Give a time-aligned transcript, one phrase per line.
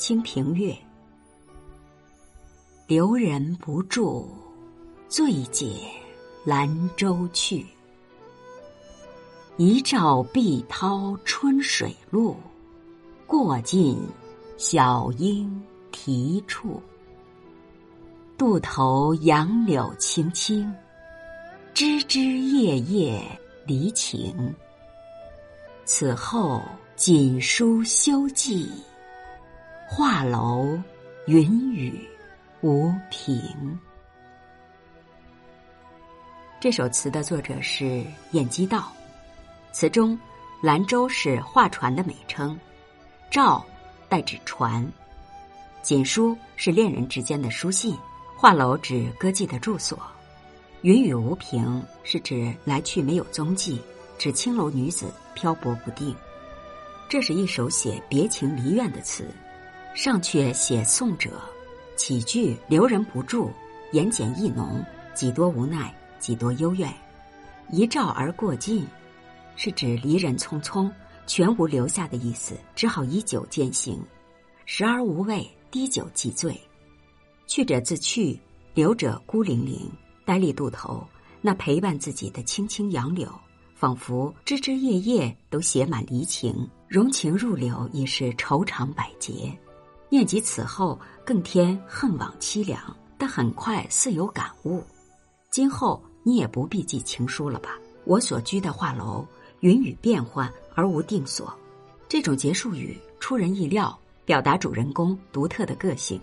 [0.00, 0.72] 清平乐》：
[2.86, 4.26] 留人不住，
[5.10, 5.90] 醉解
[6.42, 7.66] 兰舟去。
[9.58, 12.34] 一照碧涛春水路，
[13.26, 13.98] 过尽
[14.56, 16.82] 小莺啼处。
[18.38, 20.74] 渡头杨柳青青，
[21.74, 23.20] 枝枝叶叶
[23.66, 24.54] 离情。
[25.84, 26.62] 此后
[26.96, 28.66] 锦书休寄，
[29.92, 30.80] 画楼
[31.26, 32.08] 云雨
[32.60, 33.76] 无凭。
[36.60, 38.92] 这首词的作者是晏几道。
[39.72, 40.16] 词中，
[40.62, 42.56] 兰舟是画船的美称，
[43.32, 43.60] 棹
[44.08, 44.86] 代指船，
[45.82, 47.98] 锦书是恋人之间的书信，
[48.36, 50.00] 画楼指歌妓的住所，
[50.82, 53.82] 云雨无凭是指来去没有踪迹，
[54.16, 56.14] 指青楼女子漂泊不定。
[57.08, 59.28] 这是一首写别情离怨的词，
[59.94, 61.40] 上阙写送者，
[61.96, 63.50] 起句留人不住，
[63.92, 64.82] 言简意浓，
[65.14, 66.92] 几多无奈，几多幽怨，
[67.70, 68.86] 一照而过尽。
[69.56, 70.90] 是指离人匆匆，
[71.26, 74.00] 全无留下的意思，只好以酒饯行。
[74.64, 76.58] 食而无味，滴酒即醉。
[77.46, 78.40] 去者自去，
[78.72, 79.90] 留者孤零零，
[80.24, 81.04] 呆立渡头。
[81.42, 83.28] 那陪伴自己的青青杨柳，
[83.74, 89.52] 仿佛枝枝叶叶都写满离情，融情入柳，已是愁肠百结。
[90.10, 92.78] 念及此后，更添恨往凄凉，
[93.16, 94.84] 但很快似有感悟。
[95.48, 97.78] 今后你也不必寄情书了吧？
[98.04, 99.26] 我所居的画楼。
[99.60, 101.54] 云雨变幻而无定所，
[102.08, 106.18] 这种结束语出人意料，表达主人公独特的个性。